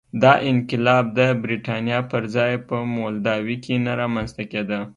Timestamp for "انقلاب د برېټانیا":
0.51-1.99